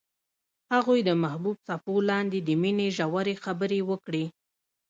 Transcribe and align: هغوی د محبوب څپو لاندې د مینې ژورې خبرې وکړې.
هغوی 0.73 0.99
د 1.03 1.09
محبوب 1.23 1.57
څپو 1.67 1.95
لاندې 2.09 2.39
د 2.43 2.49
مینې 2.61 2.87
ژورې 2.97 3.35
خبرې 3.43 3.79
وکړې. 3.89 4.25